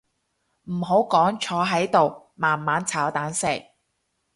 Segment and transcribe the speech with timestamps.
[0.63, 3.45] 唔好講坐喺度慢慢炒蛋食